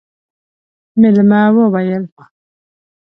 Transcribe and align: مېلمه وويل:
مېلمه 0.99 1.41
وويل: 1.55 2.03